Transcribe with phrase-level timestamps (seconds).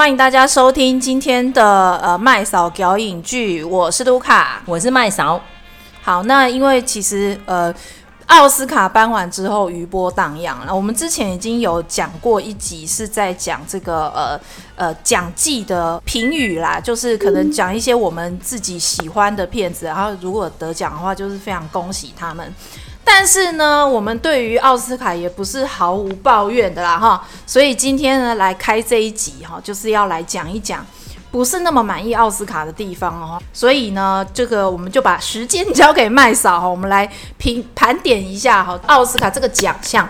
[0.00, 5.38] 欢迎大家收听今天的呃麦嫂表影剧，我是卢卡，我是麦嫂。
[6.00, 7.72] 好，那因为其实呃
[8.24, 14.40] 奥斯卡颁完之后余波荡漾了，我们之前已经有讲过一集是在讲这个呃
[14.74, 22.50] 呃奖季的评语啦，就是可能讲一些我们自己喜欢的片子，然后如果得奖的话，就是非常恭喜他们。
[23.04, 27.22] 但是呢，我们对于奥斯卡也不是毫无抱怨的啦，哈。
[27.46, 30.86] 所以今天呢，来开这一集哈，就是要来讲一讲
[31.30, 33.42] 不是那么满意奥斯卡的地方哦。
[33.52, 40.08] 所以呢，这个我们就把时间交给麦嫂哈，我们来评盘点一下哈，奥斯卡这个奖项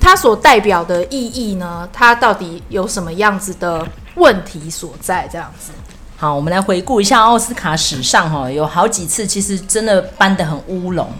[0.00, 5.28] 它所代表的意义呢，它到底有什么样子的问题所在？
[5.30, 5.72] 这样子。
[6.16, 11.10] 好，我们来回顾一下奥斯卡史上哈，有好几次其实真的颁得很乌龙。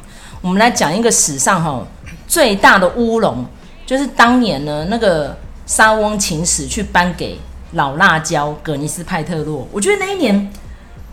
[0.41, 1.87] 我们来讲一个史上哈
[2.27, 3.45] 最大的乌龙，
[3.85, 5.31] 就是当年呢那个
[5.67, 7.39] 《莎翁情史》去颁给
[7.73, 9.69] 老辣椒葛尼斯派特洛。
[9.71, 10.51] 我觉得那一年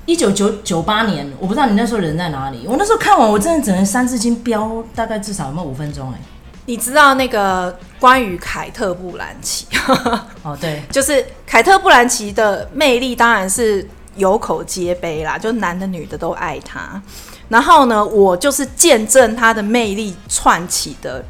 [0.06, 2.66] 一九九九八年，我不知道你那时候人在哪里。
[2.66, 6.20] 我那时候看完，我真的只能三字经飙大概至少有没有五分钟哎。
[6.66, 9.68] 你知道那个关于凯特·布兰奇？
[10.44, 17.02] 哦，对，就是凯特·布兰奇的魅力当然是有口皆碑啦，就男的女的都爱她。
[17.50, 21.24] 然后呢，我就是见证他的魅力串起的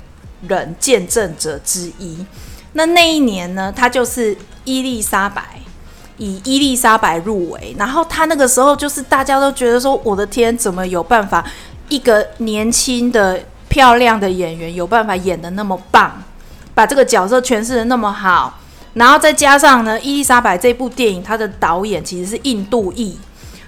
[0.48, 2.26] 人，见证者之一。
[2.73, 5.44] 那那一年呢，他就是伊丽莎白，
[6.18, 7.76] 以伊丽莎白入围。
[7.78, 11.44] 然后他那个时候就是大家都觉得说，我的天，怎么有办法
[11.90, 16.23] 一个年轻的漂亮的演员有办法演得那么棒，
[16.73, 18.60] 把这个角色诠释得那么好。
[18.94, 23.18] 然后再加上呢，伊丽莎白这部电影，它的导演其实是印度裔。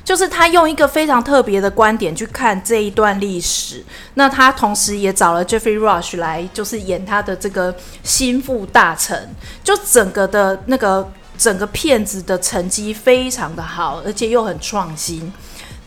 [0.09, 9.29] 就是他用一个非常特别的观点去看这一段历史，那他同时也找了 Jeffrey Rush 来，就是演他的这个心腹大臣，
[9.63, 15.31] 就整个的那个整个片子的成绩非常的好，而且又很创新。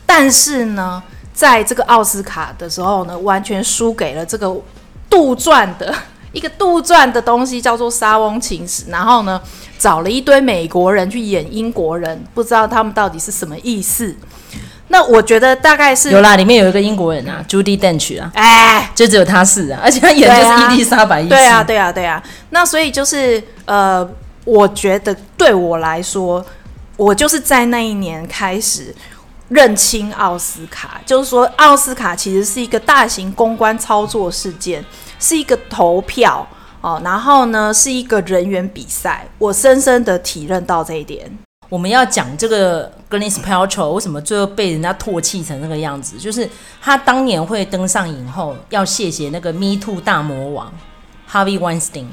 [0.05, 1.03] 但是呢，
[1.33, 4.55] 在这个奥斯卡的时候呢，完全输给了这个
[5.09, 5.93] 杜撰的。
[6.33, 9.39] 一个杜撰的东西叫做《莎翁情史》，然后呢，
[9.79, 14.13] 找了一堆美国人去演英国人，不知道他们到底是什么意思。
[14.89, 21.29] 那我觉得大概是有啦，里面有一个英国人啊，Judy Dench 啊，哎，就只有他是啊，而且他演的就是伊丽莎白一世。
[21.29, 22.21] 对啊，对啊，对啊。
[22.49, 24.07] 那所以就是呃，
[24.43, 26.45] 我觉得对我来说，
[26.97, 28.93] 我就是在那一年开始
[29.49, 34.83] 认清奥斯卡，就是说奥斯卡其实是一个大型公关操作事件。
[35.23, 36.45] 是一个投票
[36.81, 39.25] 哦，然后呢，是一个人员比赛。
[39.37, 41.31] 我深深的体认到这一点。
[41.69, 46.47] 我们要讲这个 Glennys Peltro 为什么最后被人家唾弃成那个样子，就是
[46.81, 50.71] 他当年会登上影后，要谢谢那个 Me Too 大魔王
[51.31, 52.07] Harvey Weinstein。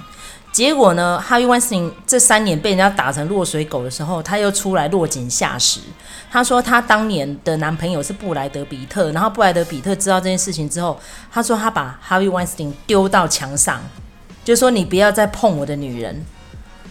[0.53, 5.79] 结果呢，Harvey Weinstein 这三年被人家打成落水狗的时候，他又出来落井下石。
[6.29, 10.99] 他说他当年的男朋友是布莱德彼特，然后布莱德彼特知道这件事情之后，
[11.33, 13.81] 他说他把 Harvey Weinstein 丢到墙上，
[14.45, 16.25] 就说你不要再碰我的女人。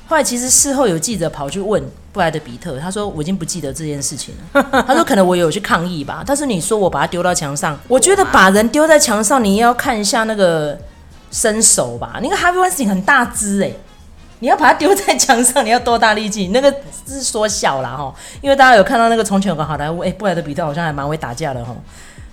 [0.07, 1.83] 后来其实事后有记者跑去问
[2.13, 4.63] 布莱德彼特，他说我已经不记得这件事情了。
[4.87, 10.79] 他说可能我有去抗议吧，但是你说我把他丢到墙上，我觉得把人丢在墙上，你要看一下那个。
[11.31, 13.71] 伸手吧，那个 Harvey Weinstein 很大只哎，
[14.39, 16.49] 你要把它丢在墙上，你要多大力气？
[16.53, 16.73] 那个
[17.07, 21.75] 是缩小啦哈，因为大家有看到那个从前有个好莱坞，哎，布莱德比特好像还蛮会打架的哈，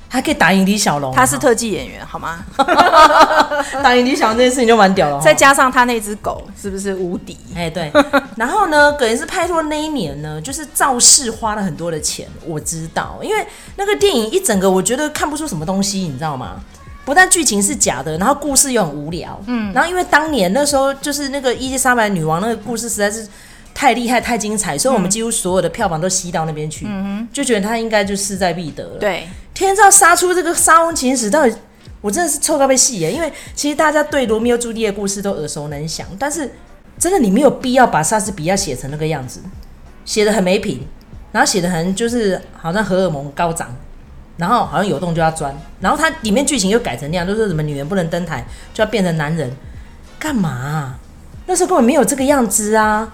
[0.09, 2.39] 还可以打赢李小龙，他是特技演员好吗？
[3.83, 7.37] 打赢李小龙这件事情就蛮屌了，再加上他那只狗是不是无敌？
[7.57, 7.93] 哎对，
[8.37, 13.47] 然后呢，葛尼斯派特洛那一年呢，就是造势花了很多的钱，我知道，因为
[13.77, 16.61] 那个电影一整个我觉得看不出什么东西，你知道吗？
[17.07, 19.41] 不但剧情是假的，然后故事又很无聊。
[19.47, 23.25] 嗯，然后因为当年那时候就是那个伊丽莎白女王那个故事实在是
[23.73, 26.85] 太厉害、太精彩，所以我们几乎所有的票房都吸到那边去。
[26.89, 28.99] 嗯哼，就觉得他应该就势在必得了。
[28.99, 31.55] 对，天知道杀出这个莎翁情史到底，
[32.01, 33.13] 我真的是臭到被戏耶！
[33.13, 36.53] 因为其实大家对罗密欧朱丽叶的故事都耳熟能详，但是
[36.99, 39.41] 真的你没有必要把莎士比亚写成那个样子，
[40.05, 40.85] 写的很没品，
[41.31, 43.73] 然后写的很就是好像荷尔蒙高涨。
[44.37, 48.45] 然后好像有洞就要钻，然后它里面剧情又改成那样，就是什么女人不能登台
[48.75, 49.51] 就要变成男人，
[50.19, 50.97] 干嘛？
[51.47, 53.09] 那时候根本没有这个样子啊，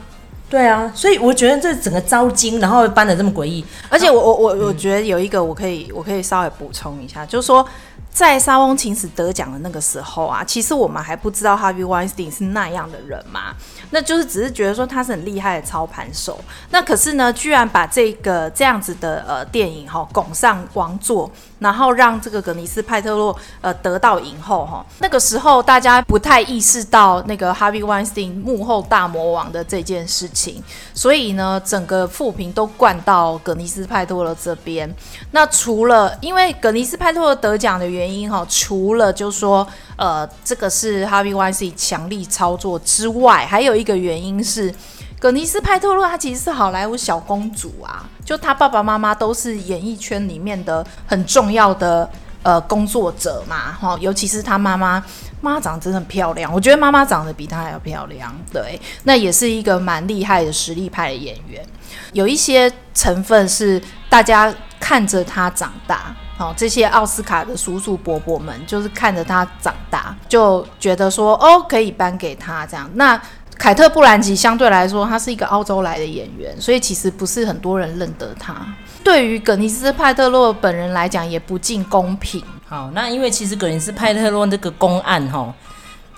[0.49, 7.67] 对啊，所以我觉得这整个招金，然后搬得这么诡异，而且我我我我觉得有一个我可以我可以稍微补充一下，就是说
[8.13, 13.55] 在莎翁情史得奖的那个时候啊，其实我们还不知道 Harvey Weinstein 是那样的人嘛，
[13.91, 16.39] 那就是只是觉得说他是很厉害的操盘手。
[16.71, 24.87] 那可是呢，居然把这个这样子的呃电影哈、哦、拱上王座，然后让这个葛尼斯派特洛呃得到影后哈、哦。
[24.99, 30.63] 那个时候大家不太意识到那个 Harvey Weinstein 幕后大魔王的这件事情，
[30.93, 34.95] 所以呢，整个负评都灌到葛尼斯派特洛这边。
[35.31, 39.65] 那除了因为葛尼斯派特洛得奖的原原因哈，除了就说，
[39.95, 44.75] 呃，这个是 Harvey Weinstein 强力操作之外，还有一个原因是，
[45.21, 52.11] 葛尼斯派特洛她其实是好莱坞小公主啊，就她爸爸妈妈都是演艺圈里面的很重要的
[52.43, 55.01] 呃工作者嘛，哈，尤其是她妈妈，
[55.41, 61.65] 妈长得真的很漂亮，我觉得妈妈长得比她还要漂亮，对，那也是一个蛮厉害的实力派的演员，
[62.13, 66.13] 有一些成分是大家看着她长大。
[66.43, 72.91] 哦，这些奥斯卡的叔叔伯伯们就是看着他长大，就觉得说哦，可以颁给他这样。
[72.95, 73.21] 那
[73.57, 78.57] 凯特·布兰奇相对来说，他是一个澳洲来的演员，所以其实不是很多人认得他。
[79.05, 82.43] 对于葛尼斯·派特洛本人来讲，也不尽公平。
[82.67, 85.55] 好，那因为其实葛尼斯·派特洛这个公案哈，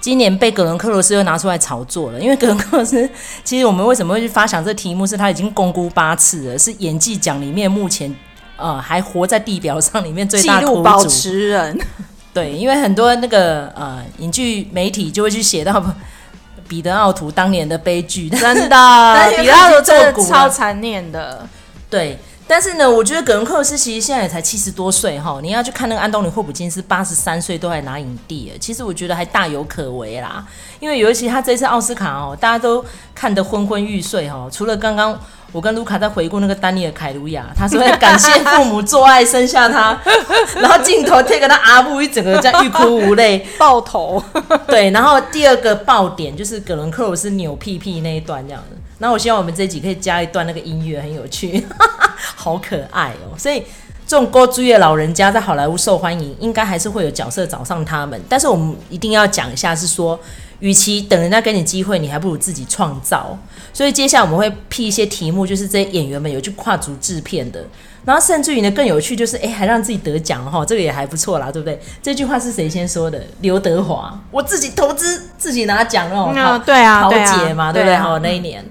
[0.00, 2.18] 今年被葛伦克罗斯又拿出来炒作了。
[2.18, 3.06] 因为葛伦克罗斯，
[3.42, 8.14] 其实我们为什么会去发想这题目，是他已经公估八次了，是演技奖里面目前。
[8.56, 11.78] 呃，还活在地表上里面最大的苦主，保持人。
[12.32, 15.80] 对，因为很多那个呃影剧媒体就会去写到
[16.66, 18.76] 彼得奥图当年的悲剧，真的，
[19.38, 21.48] 彼得奥图真的超残念的。
[21.88, 22.18] 对，
[22.48, 30.44] 但是呢，我觉得葛伦克罗斯其实现在也才七十多岁哈，你要去看那个安东尼霍普金斯八十三岁都还拿影帝，其实我觉得还大有可为啦。
[30.80, 32.84] 因为尤其他这次奥斯卡哦，大家都
[33.14, 35.18] 看得昏昏欲睡哈，除了刚刚。
[35.54, 39.96] 我跟卢卡在回顾那个丹尼尔凯鲁亚，他说会感谢父母做爱生下他，
[40.60, 44.20] 然后镜头贴给他阿布一整个这样欲哭无泪爆头。
[44.66, 48.76] 对，然后第二个爆点就是葛伦克鲁斯扭屁屁那一段这样子。
[48.98, 51.64] 那我希望我们这一集可以加一段那个音乐，很有趣，
[52.34, 53.38] 好可爱哦。
[53.38, 53.62] 所以
[54.04, 58.20] 这种高追的老人家在好莱坞受欢迎，应该还是会有角色找上他们。
[58.28, 60.18] 但是我们一定要讲一下，是说。
[60.60, 63.36] 与其等人家给你机会，你还不如自己创造。
[63.72, 67.64] 所以接下来我们会辟一些题目，就是这些演员们有去跨足制片的，
[68.04, 71.80] 然后甚至于呢更有趣，就是哎还让自己得奖哈，这个也还不错啦，对不对？
[72.00, 73.20] 这句话是谁先说的？
[73.40, 77.96] 刘德华， 我自己投资自己拿奖哦，嗯、对啊，豪杰嘛，对不对？
[77.96, 78.64] 好，那一年，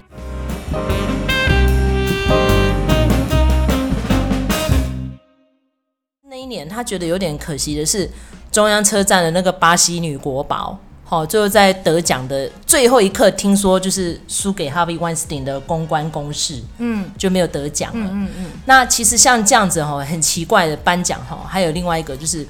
[6.30, 8.10] 那一年他觉得有点可惜的是，
[8.52, 10.80] 中央车站的那个巴西女国宝。
[11.14, 18.08] 好，最后在得奖的最后一刻，听说就是输给 Harvey Weinstein 的公关公事，嗯，就没有得奖了。
[18.12, 18.46] 嗯嗯，嗯。
[18.66, 22.44] 那其实像这样子哈，很奇怪的颁奖哈，还有另外一个就是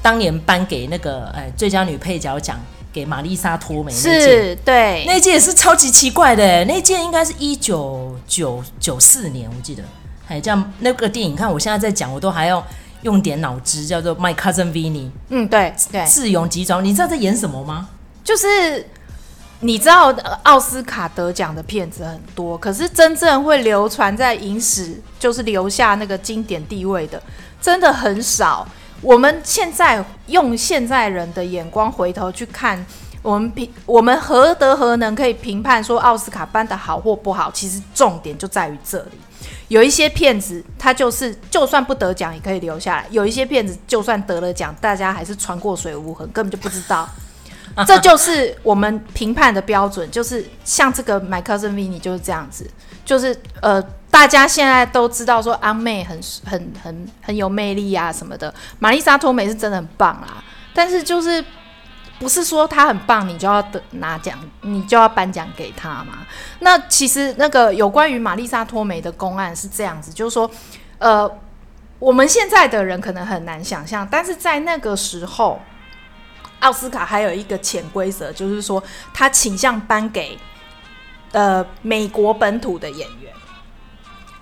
[0.00, 2.60] 当年颁给那个哎最佳女配角奖
[2.92, 9.82] 给玛丽莎托梅那届，是，对，那届也是超级奇怪的，那届应该是一九九九四年，我记得，
[10.28, 12.64] 哎，这样那个电影，看我现在在讲，我都还要。
[13.02, 15.10] 用点脑汁，叫做 My Cousin Vinny。
[15.28, 17.88] 嗯，对对，智勇急转弯，你知道在演什么吗？
[18.26, 18.84] 就是
[19.60, 20.12] 你知道
[20.42, 27.22] 奥斯卡得奖的片子很多，可是真正会流传在影史，就是留下那个经典地位的，
[27.60, 28.66] 真的很少。
[29.00, 32.84] 我们现在用现在人的眼光回头去看，
[33.22, 37.48] 我们评我们何德何能可以评判说奥斯卡颁得好或不好？
[37.52, 39.12] 其实重点就在于这里。
[39.68, 47.08] 有一些片子，它就是就算不得奖也可以留下来；有一些片子，就算得了奖，大家还是穿过水无痕，根本就不知道。
[47.84, 52.70] 这就是我们评判的标准，就是像这个《My Cousin Vinny》就是这样子，
[53.04, 60.42] 就是呃，大家现在都知道说阿妹很很很很有魅力啊什么的，玛丽莎托梅是真的很棒啦，
[60.72, 61.44] 但是就是。
[62.18, 66.26] 不是说他很棒，你就要得拿奖，你就要颁奖给他嘛？
[66.60, 70.50] 那其实那个有关于玛丽莎托梅的公案是这样子，就是说，
[70.96, 71.30] 呃，
[71.98, 75.60] 我们现在的人可能很难想象，但是在那个时候，
[76.60, 78.82] 奥斯卡还有一个潜规则，就是说
[79.12, 80.38] 他倾向颁给
[81.32, 83.32] 呃美国本土的演员。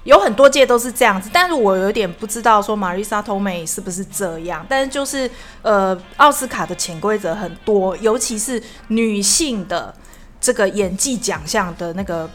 [0.04, 5.30] 有很多届都是这样子，但是我有点不知道说玛丽莎托梅是不是这样，但是就是
[5.62, 9.94] 呃，奥斯卡的潜规则很多，尤其是女性的
[10.38, 12.28] 这个演技奖项的那个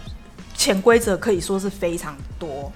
[0.56, 2.72] 潜规则可以说是非常多。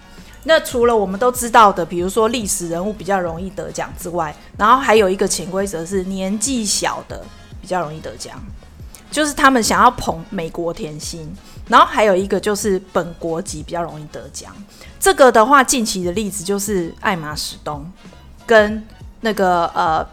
[0.45, 7.25] 那除了我们都知道的，比如说历史人物比较容易得奖之外，然后还有一个潜规则是年纪小的
[7.61, 8.37] 比较容易得奖，
[9.09, 11.33] 就是他们想要捧美国甜心。
[11.69, 14.53] 然后还有一个就是本国籍比较容易得奖，
[14.99, 17.89] 这个的话近期的例子就是艾玛史东
[18.45, 18.85] 跟
[19.21, 20.05] 那个呃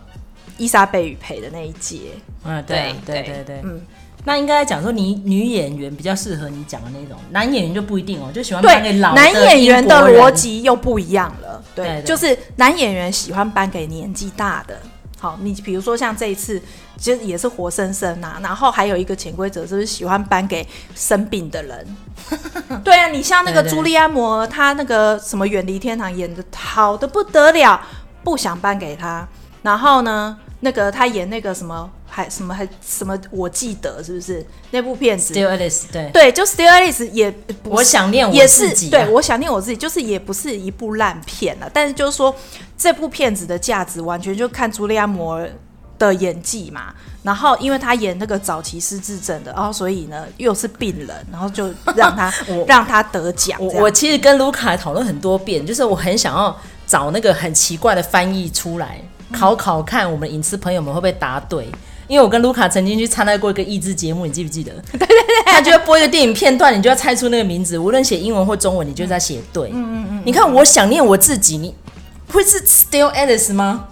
[0.57, 2.13] 伊莎贝雨培的那一届。
[2.45, 3.81] 嗯，对对对对，嗯。
[4.25, 9.21] 那应该讲说，你女演员比较适合你讲的那种，男演员就不一定哦，就喜欢颁给老的。
[9.21, 14.79] 男演员的逻辑又不一样了，对，就是男演员喜欢颁给年纪大的。
[15.19, 16.61] 好，你比如说像这一次，
[16.99, 18.39] 其实也是活生生啊。
[18.43, 21.97] 然后还有一个潜规则，就是喜欢颁给生病的人。
[22.85, 27.81] 对啊，你像那个朱莉安·摩尔，她那个什么《远离天堂》演的好的不得了，
[28.23, 29.27] 不想颁给她。
[29.63, 31.91] 然后呢，那个她演那个什么。
[32.11, 33.19] 还什么还什么？
[33.31, 41.71] 我记得是不是那部片子？Still Alice，对对，就 Still Alice 也不，我想念我自己，啊，也是对我想念我自己，就是也不是一部烂片了。
[41.73, 42.35] 但是就是说，
[42.77, 45.51] 这部片子的价值完全就看茱莉亚·摩尔
[45.99, 46.93] 的演技嘛。
[47.23, 53.61] 然后因为他演那个早期失智症的，然后所以呢又是病人，然后就让他 我让他得奖。
[53.63, 58.99] 我我其实跟卢卡讨论很多遍，就是我很想要找那个很奇怪的翻译出来，
[59.29, 61.69] 嗯、考考看我们影视朋友们会不会答对。
[62.11, 64.73] 因为我跟卢卡曾经去参加过一个益智节目，你记不记得？
[64.91, 69.71] 对对对，他就会播一个电影片段，你就要猜出那个名字，无论写英文或中文，你就在写对。
[69.73, 70.23] 嗯嗯嗯。
[70.27, 71.73] 你看，我想念我自己，你
[72.33, 73.85] 会是 Still Alice 吗？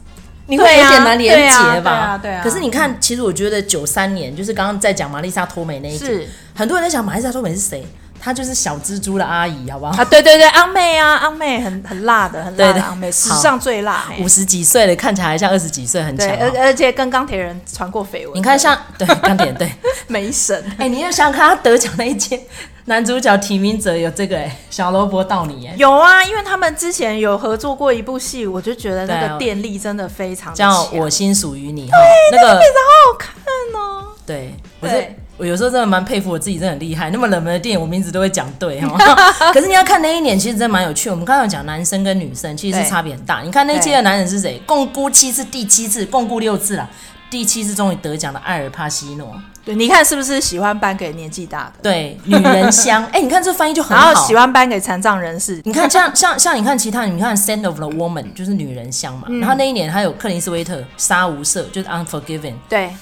[0.48, 1.82] 你会有点难连结吧？
[1.82, 2.40] 对啊，对啊。
[2.42, 7.84] 可是你看，其实我觉得九三年，就是刚刚在讲玛丽莎托美那一集，很多人在想玛丽莎托美是谁？
[8.20, 9.92] 她就是小蜘蛛的阿姨，好不好？
[9.92, 16.28] 啊，对对对，阿妹啊，阿妹很很辣的，很辣的阿妹，史上最辣，五十几岁了，看起来还像二十几岁，很强。
[16.40, 18.32] 而而且跟钢铁人传过绯闻。
[18.34, 19.70] 你看，像 对钢铁对
[20.08, 22.40] 梅神，哎，你要想想看他得奖那一届
[22.84, 31.98] 男主角提名者有这个哎，小萝卜道尼哎，有啊，因为他们之前有合作过一部戏，我就觉得那个电力真的非常叫我心属于你，对，
[32.32, 33.34] 那个非常好好看
[33.74, 34.04] 哦。
[34.24, 35.16] 对，对。
[35.36, 37.10] 我有时候真的蛮佩服我自己，真的很厉害。
[37.10, 38.96] 那么冷门的电影，我名字都会讲对哈。
[39.52, 41.10] 可是你要看那一年，其实真的蛮有趣。
[41.10, 43.42] 我们刚刚讲男生跟女生其实是差别很大。
[43.42, 44.60] 你看那届的男人是谁？
[44.64, 46.88] 共估七次，第七次共估六次了，
[47.30, 49.34] 第七次终于得奖的艾尔帕西诺。
[49.62, 51.72] 对，你看是不是喜欢颁给年纪大的？
[51.82, 53.04] 对，女人香。
[53.12, 54.06] 哎、欸，你看这翻译就很好。
[54.06, 55.60] 然后喜欢颁给残障人士。
[55.64, 59.26] 你看像像像你看其他，你看《Scent of the Woman》就是女人香嘛。
[59.28, 62.52] 嗯、然后那一年还有克林斯威特《杀无赦》，就是《Unforgiven》。
[62.68, 62.94] 对。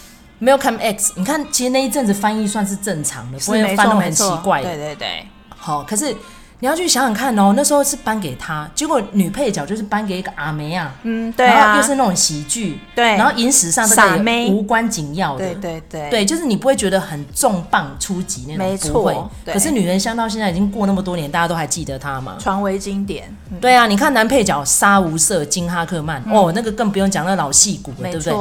[0.44, 4.68] Malcolm X，你看，其实那一阵子翻译算是正常的，不会翻那么很奇怪的。
[4.68, 6.14] 对对对，好，可是。
[6.64, 19.14] 你要去想想看哦，那时候是颁给他，结果女配角就是颁给一个阿梅啊，嗯，对啊，然后又是那种喜剧，对，然后影史上这个无关紧要的，对对对，对，就是你不会觉得很重磅出击那种，没错，不会。
[19.44, 22.36] 可是女人香到现在已经过那么多年，大家都还记得她吗？
[22.38, 23.24] 传为经典。
[23.60, 28.34] 对啊，你看男配角杀无赦金哈克曼哦，那个更不用讲，那老戏骨了，对不对？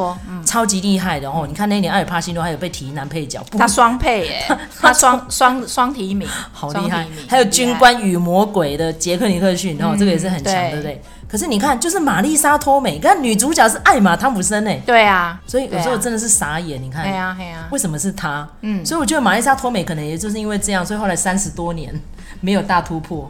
[0.45, 1.45] 超级厉害的哦。
[1.45, 7.05] 你看那年艾尔帕西诺还有被提男配角，他双配耶， 他双双双提名，好厉害。
[7.27, 8.93] 还有军官与魔鬼的。
[8.93, 11.01] 杰克尼克逊，然后这个也是很强，对不对？
[11.27, 16.81] 可是你看，就是玛丽莎托美，看女主角是艾玛汤普森哎，对啊，所以有时候真的是傻眼。
[16.81, 18.47] 你看，对啊，对啊，为什么是她？
[18.61, 21.93] 嗯，所以我觉得玛丽莎托美可能也就是因为这样，所以后来三十多年
[22.39, 23.29] 没有大突破。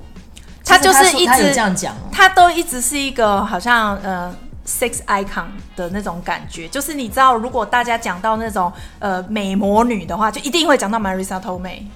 [0.66, 4.36] 她就是一直这样讲，她都一直是一个好像呃
[4.68, 6.68] sex icon 的那种感觉。
[6.68, 11.88] 就是你知道，如果大家讲到那种呃美魔女的话，就一定会讲到玛丽莎托美。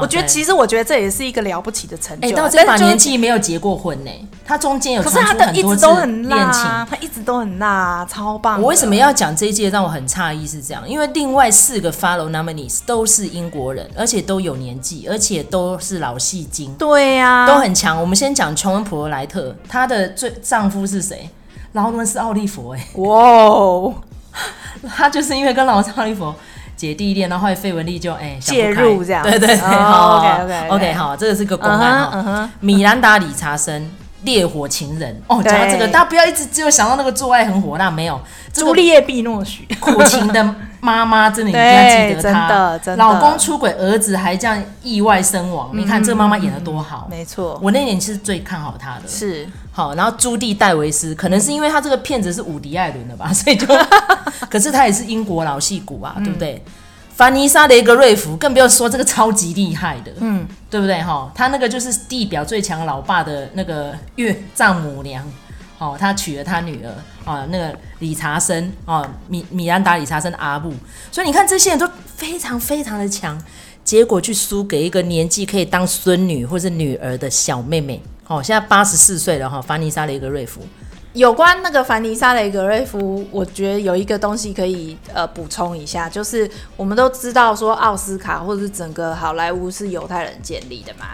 [0.00, 2.28] 我觉得，其实我觉得这也是一个了不起的成就。
[2.28, 4.10] 哎，到这把年纪没有结过婚呢，
[4.44, 8.60] 他中间有可是他的一直都很恋情，他一直都很辣，超棒。
[8.60, 10.46] 我为什么要讲这一届让我很诧异？
[10.46, 18.00] 是这样，因为另外四个 follow nominees 都是英国人，而且都有年纪，而且都是老戏精，对呀，都很强。
[18.00, 21.28] 我们先讲琼恩普罗莱特，她的最丈夫是谁？
[21.72, 22.74] 劳伦斯奥利佛。
[22.74, 23.92] 哎，哇，
[24.96, 26.34] 他就是因为跟劳伦斯奥利弗。
[26.80, 33.90] 姐弟恋，然后后来费雯丽就哎介入这样，对对对，好 OK OK OK 好，这个是个公案哈，米兰达·理查森，
[34.22, 35.20] 烈火情人。
[35.26, 38.18] 哦，讲到这个，大家不要一直只有想到那个做爱很火辣，没有。
[38.54, 49.48] 朱丽叶·碧诺许，苦情的妈妈，真的一定要记得她，老公出轨，儿子还这样意外身亡，你看这个妈妈演的多好，没错，我那年是最看好她的，是。
[49.72, 53.66] 好，然后朱蒂戴维斯，可能是因为他这个片子是伍迪艾伦的吧， 所以就，
[54.50, 56.62] 可是他也是英国老戏骨啊，对不对？
[57.14, 61.00] 凡妮莎雷格瑞芙更不要说这个超级厉害的，嗯，对不对？
[61.02, 65.24] 哈，他那个就是地表最强老爸的那个岳丈母娘，
[65.80, 66.92] 哦，他娶了他女儿
[67.24, 70.70] 啊，那个理查森啊，米米兰达理查森阿布，
[71.10, 73.42] 所以你看这些人都非常非常的强，
[73.82, 77.98] 结果去输给一个年纪可以当孙女或是女儿的小妹妹。
[78.26, 80.60] 哦，现在八十四岁了哈，凡妮莎·雷格瑞夫。
[81.14, 91.06] 有关那个凡妮莎·雷格瑞夫，我觉得有一个东西可以呃补充一下，就是我们都知道说奥斯卡或者是整个好莱坞是犹太人建立的嘛。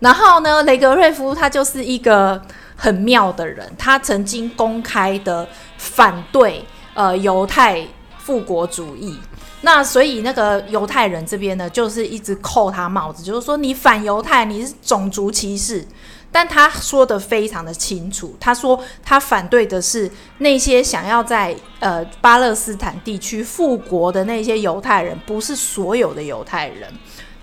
[0.00, 2.40] 然后呢，雷格瑞夫他就是一个
[2.76, 5.48] 很妙的人，他曾经公开的
[5.78, 7.86] 反对呃犹太
[8.18, 9.18] 复国主义。
[9.62, 15.84] 那所以那个犹太人这边呢，就是一直扣他帽子，就是说你反犹太，你是种族歧视。
[16.30, 26.92] 但他说的非常的清楚，他说他反对的是那些想要在呃巴勒斯坦地区复国的那些犹太人，不是所有的犹太人。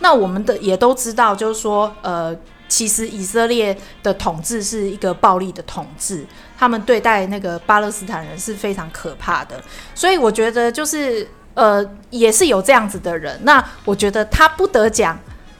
[0.03, 2.35] 那我们的也都知道，就是说呃，
[2.67, 6.25] 其实以色列的统治是一个暴力的统治，
[6.59, 9.63] 他们对待那个巴勒斯坦人是非常可怕的。
[9.95, 13.39] 所以我觉得就是呃，也是有这样子的人。
[13.43, 15.17] 那我觉得他不得奖，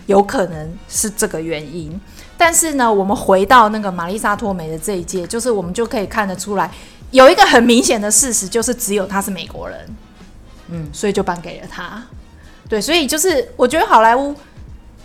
[0.08, 1.98] 有可能是这个原因。
[2.38, 6.70] 但是呢，我们回到那个玛丽莎托梅的这一届，就是我们就可以看得出来，
[7.12, 9.80] 有一个很明显的事实，就是只有他是美国人，
[10.68, 12.04] 嗯，所以就颁给了他。
[12.74, 14.36] 对，所以就是我觉得好莱坞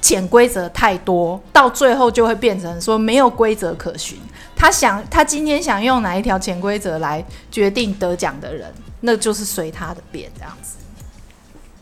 [0.00, 4.18] 潜规则太多，到最后就会变成说没有规则可循。
[4.56, 10.78] 他想，他今天想用哪一条潜规则来决定得奖的人，那就是随他的便这样子。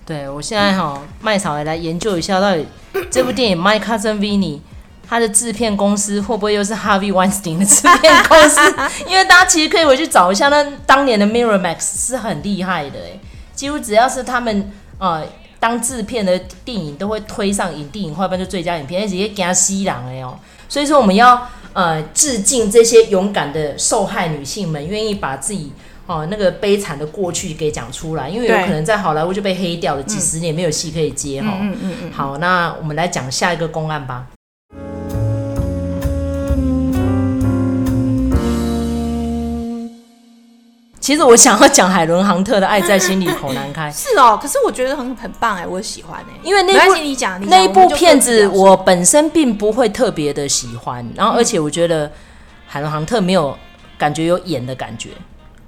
[0.05, 2.67] 对，我现在哈麦草也来研究一下，到底
[3.09, 4.57] 这部电影《My Cousin Vinny》。
[5.09, 8.61] 他的制片公司会不会又是 Harvey Weinstein 的制片公司？
[9.07, 13.21] 因为大家其实可以回去找一下，那当年的 Miramax 是很厉害的，哎，
[13.55, 15.25] 几乎只要是他们呃
[15.67, 20.39] 当制片的电影，都会推上影帝影后半就最佳影片，而且也给他吸狼了哦。
[20.69, 25.73] 所以说，我们要呃致敬这些勇敢的受害女性们，愿意把自己
[26.07, 31.59] 哦、呃、那个悲惨的过去给讲出来，因为有可能在好莱坞就被黑掉了几十年，没有戏可以接哈。
[31.61, 32.13] 嗯嗯嗯。
[32.13, 34.29] 好，那我们来讲下一个公案吧。
[41.07, 43.83] 其实我想要讲海伦·杭特的《爱在心里口难开》。
[43.97, 46.35] 是哦，可是我觉得很很棒哎，我喜欢哎。
[46.43, 51.09] 因为那部你讲那一部片子，我本身并不会特别的喜欢。
[51.15, 52.11] 然后，而且我觉得
[52.67, 53.57] 海伦·杭特没有
[53.97, 55.11] 感觉有演的感觉，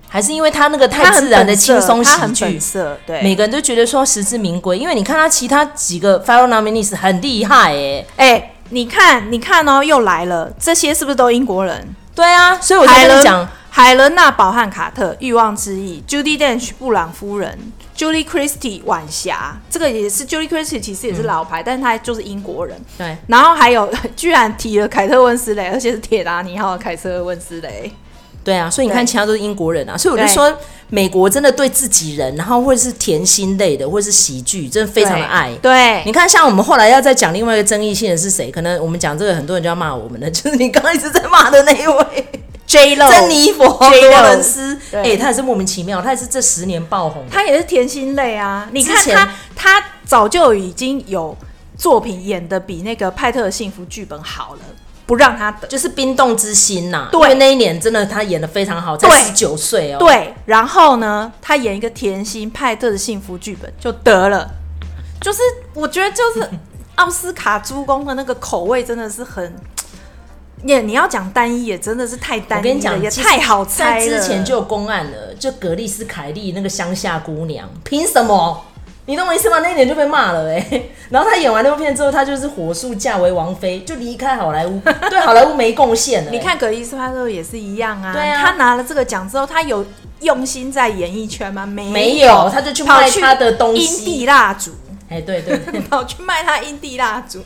[0.09, 2.61] 还是因为他那个太自然的轻松喜剧，
[3.07, 4.77] 对，每个人都觉得说实至名归。
[4.77, 11.95] 因为你看他其他几个 fellow nominees 很厉害哎哎，你看你看哦，又来了，这些是不是都英国人？
[12.13, 13.49] 对啊，所以我才跟你讲。
[13.79, 17.57] 海伦娜·宝汉卡特《欲望之翼》，Judy Dench 布朗夫人
[17.97, 22.77] ，Julie Christie 晚霞，这个也是 Julie Christie，其实也是老牌，嗯、但是他就是英国人。
[22.99, 27.93] 对，然后还有 居然提了凯特温斯雷，而且是铁达尼号的凯特温丝蕾。
[28.49, 30.51] 对啊，所以你看，其他都是英国人啊，所以我就说，
[30.89, 35.51] 美国真的对自己人，然后或者是甜心类的，或者是喜剧，真的非常的爱。
[35.61, 38.51] 对，对你看，像我们后来要再讲另外一个争议性的是谁？
[38.51, 42.27] 可能我们讲这个，很多人就要骂我们了， 就是你刚刚一直在骂的那一位。
[42.67, 48.69] J Lo，珍妮佛罗伦斯，哎，他也是莫名其妙，他也是这十年爆红，他也是甜心类啊。
[48.73, 51.35] 你看他，他早就已经有
[51.79, 54.61] 作品演的比那个派特的幸福剧本好了，
[55.09, 57.09] 不让他得，就是冰冻之心呐、啊。
[57.11, 59.99] 对，因为那一年真的他演的非常好，才十九岁哦。
[59.99, 64.49] 对，然后呢，他演一个甜心派特的幸福剧本就得了，
[65.21, 65.41] 就是
[65.73, 66.49] 我觉得就是
[66.97, 69.57] 奥斯卡诸公的那个口味真的是很。
[70.61, 74.05] 你、yeah, 你要讲单一也真的是太单一了，我跟你讲也太好猜了。
[74.05, 78.65] 之前就有公案了，就格丽斯凯利那个乡下姑娘，凭什么？
[79.09, 79.61] 你懂我意思吗？
[79.61, 80.91] 那一年就被骂了哎、欸。
[81.09, 86.37] 然后他演完那部片之后，他就是火速嫁为王妃，就离开好莱坞， 对好莱坞没贡献了、欸。
[86.37, 89.83] 你看格丽斯派特也是一样啊，对啊，他拿了这个奖之后，他有
[90.21, 91.65] 用心在演艺圈吗？
[91.65, 94.73] 没有，没有，他就去卖他的东西，阴蒂蜡烛。
[95.09, 97.43] 哎、欸，对对对， 跑去卖他阴蒂蜡烛，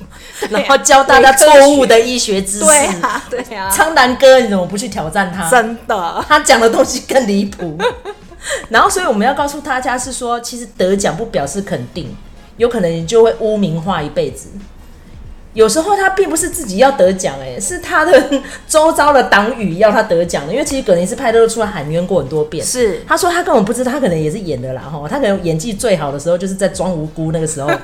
[0.50, 2.64] 然后教大家错误的医学知识。
[2.64, 3.70] 对啊，对啊。
[3.70, 5.48] 苍南哥，你怎么不去挑战他？
[5.48, 7.78] 真的，他讲的东西更离谱。
[8.70, 12.16] 然后，所以我们要告诉大家是说，其实得奖不表示肯定，
[12.56, 14.48] 有可能你就会污名化一辈子。
[15.54, 20.52] 有时候他并不是自己要得奖，哎，是他的周遭的党羽要他得奖的。
[20.52, 22.64] 因为其实葛林斯派特都出来喊冤过很多遍。
[22.64, 27.68] 是，他说他根本不知道，他可能也是演的啦，哈，他可能演技最好的时候就是在装无辜那个时候。
[27.70, 27.74] 我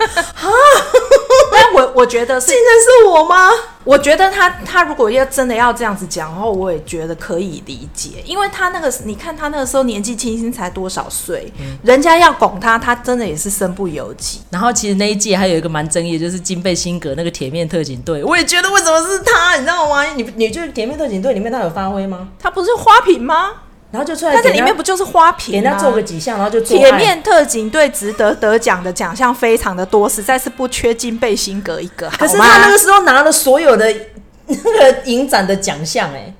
[1.98, 3.50] 我觉得是，竟然是我吗？
[3.82, 14.40] 我觉得他他如果要真的要这样子讲，然后我也觉得可以理解，因为他那个你看他那个时候年纪轻轻才多少岁，嗯，人家要拱他，他真的也是身不由己。
[14.50, 20.04] 然后其实那一届还有一个蛮争议，就是金贝辛格那个铁面特警队，我也觉得为什么是他，你知道吗？
[20.04, 22.28] 你你就是铁面特警队里面他有发挥吗？
[22.38, 23.50] 他不是花瓶吗？
[23.90, 25.62] 然后就出来，他在里面不就是花瓶？
[25.62, 26.76] 给他做个几项，然后就做。
[26.76, 32.08] 铁面特警队值得得奖的奖项非常的多，实在是不缺金贝辛格一个。
[32.10, 33.90] 可是他那个时候拿了所有的
[34.46, 36.34] 那个影展的奖项，哎，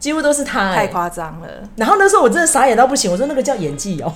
[0.00, 1.48] 几乎都是他，太夸张了。
[1.76, 4.12] 然后那时候我真的傻眼到不行，我说那个叫演技哦。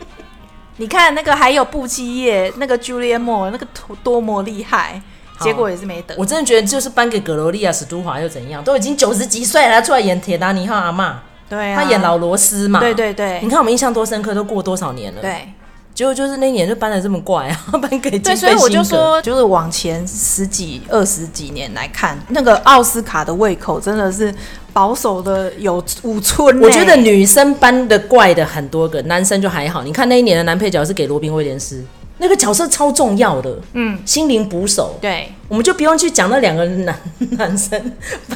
[0.76, 3.66] 你看那个还有布基叶，那个 Julianne Moore 那个
[4.02, 5.00] 多么厉害，
[5.40, 6.14] 结果也是没得。
[6.18, 8.62] 我真的觉得就是颁给格罗利亚史都华又怎样？
[8.62, 11.14] 都已经九十几岁了，出来演铁达尼号阿嬷。
[11.48, 15.20] 对啊，他演老罗斯嘛，对对对，你看我们印象多深刻，都过多少年了？
[15.20, 15.48] 对。
[15.94, 24.30] 结果就是那一年就搬的这么怪啊， 搬给对，所以我就说，就是往前十几、二十几年来看，那个奥斯卡的胃口真的是
[24.74, 26.60] 保守的有五寸。
[26.60, 29.82] 我觉得女生搬的怪的很多个，男生就还好。
[29.82, 31.82] 你看那一年的男配角是给罗宾威廉斯。
[32.18, 34.96] 那个角色超重要的，嗯，心灵捕手。
[35.00, 36.98] 对，我们就不用去讲那两个男
[37.32, 37.92] 男生，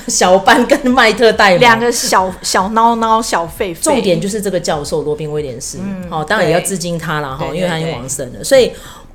[0.06, 3.80] 小班跟麦特戴蒙两个小小孬孬小废废。
[3.82, 8.44] 重点就是这个教授罗宾威廉斯，嗯，好，当然也要致敬他了哈，因为他已经往生了。
[8.44, 8.70] 所以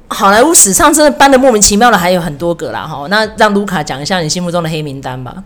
[0.07, 3.05] 好莱坞史上真的搬的莫名其妙的还有很多个啦哈。
[3.09, 5.43] 那让卢卡讲一下你心目中的黑名单吧。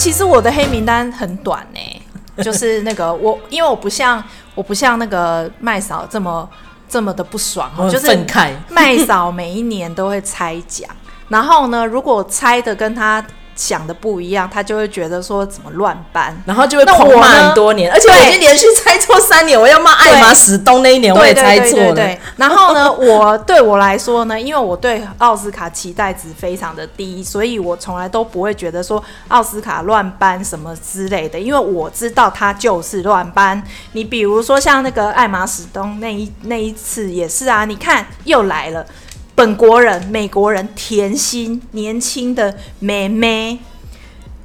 [0.00, 2.02] 其实我的黑名单很短呢、欸，
[2.42, 6.48] 就是那个我，因为我不像我不像那个麦嫂这么
[6.88, 8.26] 这么的不爽，就是
[8.70, 10.88] 麦嫂每一年都会猜奖，
[11.28, 13.22] 然后呢，如果猜的跟他。
[13.60, 21.94] 想的不一样，他就会觉得说怎么乱搬，然后就会狂骂很多年，而且我已经连续猜错三年，我要骂艾玛史东那一年我也猜错了。
[21.94, 33.62] 对，然后呢， 我对我来说呢，因为我对奥斯卡期待值非常的低，所以我从来都不会觉得说奥斯卡乱搬什么之类的，因为我知道他就是乱搬。
[33.92, 38.86] 你比如说像那个艾玛史东那一那一次也是啊，你看又来了。
[39.40, 43.58] 本国人、美国人，甜心、年轻的妹妹，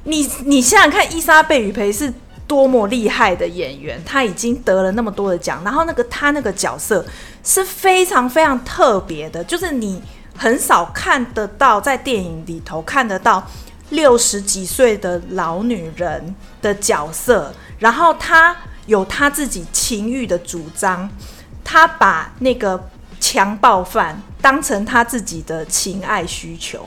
[0.04, 2.10] 你你想想看，伊莎贝雨培是
[2.46, 7.04] 多么厉害的演员，她已经得了那么多的奖，然后那个她那个角色
[7.44, 10.00] 是非常非常特别的，就是你
[10.34, 13.46] 很少看得到在电影里头看得到
[13.90, 18.56] 六十几岁的老女人的角色，然后她
[18.86, 21.06] 有她自己情欲的主张，
[21.62, 22.88] 她把那个
[23.20, 24.22] 强暴犯。
[24.42, 26.86] 当成他自己的情爱需求，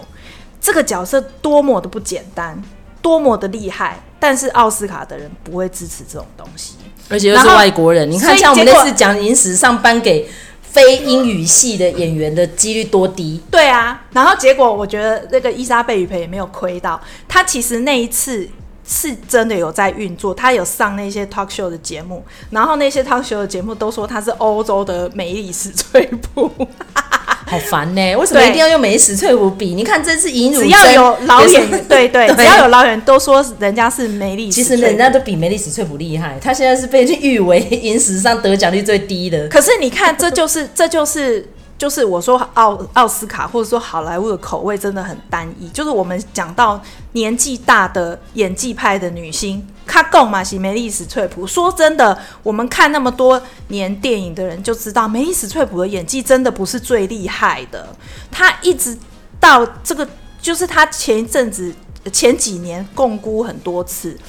[0.61, 2.57] 这个角色多么的不简单，
[3.01, 6.75] 多么的厉害，但是奥斯卡的人不会支持这种东西，
[7.09, 8.09] 而且又是外国人。
[8.09, 10.29] 你看，像我们那次讲影史上颁给
[10.61, 13.41] 非英语系的演员的几率多低？
[13.51, 18.47] 对啊，然后结果我觉得那个伊莎贝雨培也没有亏到，他其实那一次。
[18.91, 26.51] 是真的有在运作，他有上那些 talk show 的节目，然后那些 talk show 的节目都说他是欧洲的美丽史翠普，
[27.45, 28.17] 好烦呢、欸！
[28.17, 29.75] 为什么一定要用美丽史翠普比？
[29.75, 39.47] 你看这次尹汝，只要有老演员，对对，对，只要有老演都说人家是梅丽，其实人家都比梅丽史翠普厉害，他现在是被誉为影史上得奖率最低的。
[39.49, 41.47] 可是你看，这就是这就是。
[41.79, 45.69] 就是我说奥奥斯卡或者说好莱坞的口味真的很单一。
[45.69, 46.79] 就是我们讲到
[47.13, 51.47] 年纪大的演技派的女星，卡贡嘛是梅丽史翠普。
[51.47, 57.95] 说真的，我们看那么多年电影的人就知道，梅丽史翠普的演技真的不是最厉害的。
[58.29, 58.97] 她一直
[59.39, 60.05] 到这个，
[60.41, 61.73] 就是她前一阵子
[62.11, 64.19] 前几年共估很多次，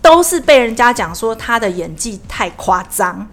[0.00, 3.28] 都是被人家讲说她的演技太夸张。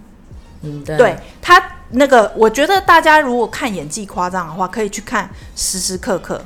[0.60, 1.58] 嗯，对，对她。
[1.94, 6.42] 那个，我觉得大家如果看演技夸张的话，可以去看时时刻刻，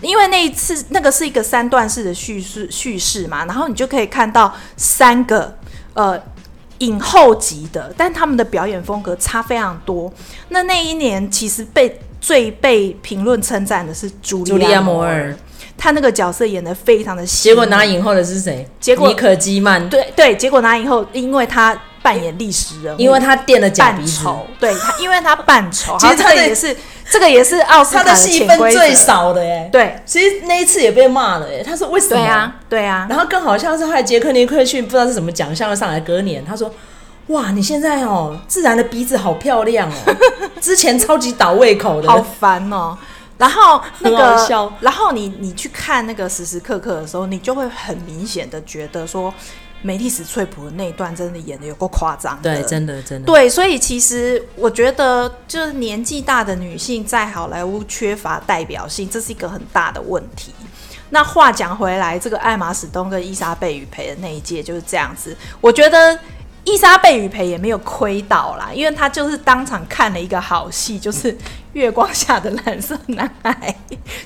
[0.00, 5.56] 因为那一次那个是一个三段式的叙事叙事嘛，然后你就可以看到三个
[5.94, 6.20] 呃
[6.78, 10.12] 影后级的，但他们的表演风格差非常多。
[10.48, 15.36] 那那一年其实被最被评论称赞的是茱莉亚·摩尔，
[15.76, 17.44] 她那个角色演的非常的细。
[17.44, 18.68] 结果拿影后的是谁？
[18.80, 19.88] 结果妮可基曼。
[19.88, 21.80] 对对，结果拿影后，因为她。
[22.02, 24.24] 扮演历史人物，因为他垫了假鼻子，
[24.58, 25.96] 对他，因为他扮丑。
[26.00, 26.76] 其实这个也是，
[27.10, 29.68] 这个也是奥斯卡的戏份最少的哎。
[29.72, 31.62] 对，其实那一次也被骂了哎。
[31.62, 32.16] 他说为什么？
[32.16, 33.06] 对啊，对啊。
[33.08, 36.72] 然后更好像是后来杰克尼克逊不知道是什么奖项上来隔年，他说
[37.28, 40.16] ：“哇，你现在哦，自然的鼻子好漂亮哦，
[40.60, 42.96] 之前超级倒胃口的，好烦哦。”
[43.38, 49.32] 然后那个，然后你你去看那个时时刻刻的时候，你就会很明显的觉得说。
[49.82, 53.26] 梅丽史翠普的那一段真的演的有够夸张，对，真的真的。
[53.26, 60.52] 对，所以其实我觉得，就是年纪大的女性在好莱坞缺乏代表性，这是一个很大的问题。
[61.10, 66.18] 那话讲回来，这个艾玛史东跟伊莎贝雨培的那一届就是这样子，我觉得。
[66.68, 71.32] 伊莎贝雨培也没有亏到啦，因为他就是当场看了一个好戏，就是
[71.72, 73.74] 《月光下的蓝色男孩》，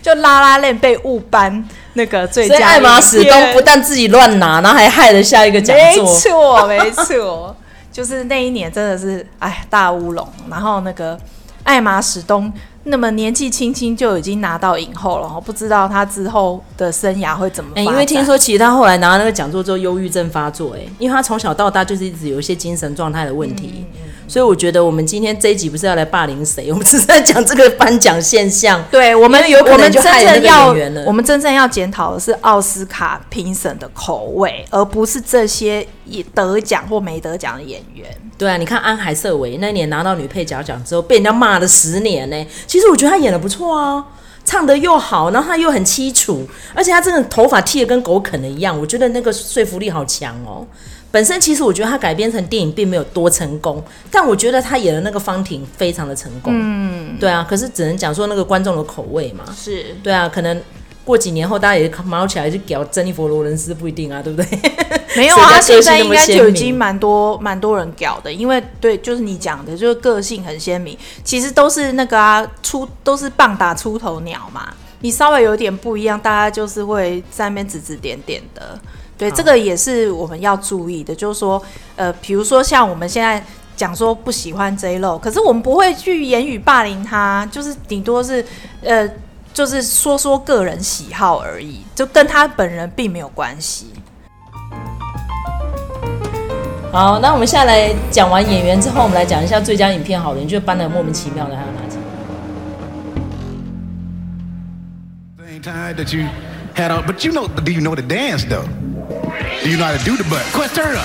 [0.03, 2.57] 就拉拉链被误颁那个最佳。
[2.57, 6.05] 所以艾玛始终不但自己乱拿，然后还害了下一个奖座。
[6.05, 7.57] 没错，没错，
[7.93, 10.29] 就是那一年真的是哎大乌龙。
[10.51, 11.17] 然后那个
[11.65, 12.53] 艾玛史东。
[12.85, 17.85] 那么年纪轻轻就已经拿到影后了，不知道他之后的生涯会怎么欸？
[17.85, 23.87] 因为听说其实他后来拿到那个讲座之后，忧郁症发作，哎，因为他从小到大就是一直有一些精神状态的问题，
[24.33, 28.83] 所以我觉得我们今天这一集不是要来霸凌谁， 我们只是在讲这个颁奖现象。
[28.91, 35.87] 对我们有，我们真正要，我们真正要检讨的是奥斯卡评审的口味，而不是这些
[36.33, 38.07] 得奖或没得奖的演员。
[38.39, 42.47] 对啊，你看安海瑟薇那年拿到女配角奖之后，被人家骂了十年呢。
[42.67, 44.03] 其实我觉得她演的不错啊，
[44.47, 50.67] 唱的又好，然后她又很凄楚，而且她真的头发剃得跟狗啃的一样，我觉得那个说服力好强哦。
[51.13, 56.53] 本身其实我觉得他改编成电影并没有多成功，但我觉得他演的那个方婷非常的成功。
[56.57, 59.45] 嗯，对啊，可是只能讲说那个观众的口味嘛。
[59.55, 60.61] 是，对啊，可能
[61.05, 64.59] 过几年后大家也毛起来就搞珍妮佛罗伦斯不一定啊，对不对？
[65.15, 74.73] 没有啊，现在应该就已经蛮多蛮多人搞的，因为对，就是你讲的，就是个性很鲜明，其实都是那个啊，出都是棒打出头鸟嘛。
[75.01, 78.79] 你稍微有点不一样，大家就是会在那边指指点点的。
[79.23, 81.63] 对，这个也是我们要注意的，就是说，
[81.95, 83.41] 呃，比如说像我们现在
[83.77, 88.45] 讲说不喜欢 J.Lo，可是我们不会去言语霸凌他，就是顶多是，
[88.83, 89.09] 呃，
[89.55, 93.93] 就是说说个人喜好而已，就跟他本人并没有关系。
[96.91, 102.03] 好，那我们下来讲完演员之后，我们来讲一下最佳影片好了，你觉得颁的莫名其妙的还有哪几个
[105.63, 107.47] ？Do you know
[109.71, 110.45] how to do the butt?
[110.53, 111.05] Quest, turn up.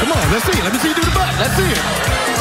[0.00, 0.64] Come on, let's see it.
[0.64, 1.32] Let me see you do the butt.
[1.38, 2.37] Let's see it.